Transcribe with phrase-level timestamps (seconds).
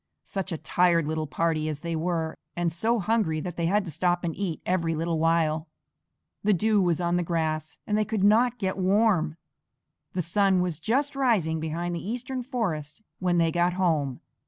[0.23, 3.91] Such a tired little party as they were, and so hungry that they had to
[3.91, 5.67] stop and eat every little while.
[6.43, 9.37] The dew was on the grass and they could not get warm.
[10.13, 14.21] The sun was just rising behind the eastern forest when they got home.